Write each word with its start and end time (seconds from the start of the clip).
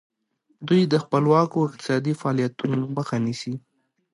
دوی 0.67 0.81
د 0.87 0.95
خپلواکو 1.03 1.57
اقتصادي 1.67 2.13
فعالیتونو 2.21 2.77
مخه 2.95 3.17
نیسي. 3.25 3.53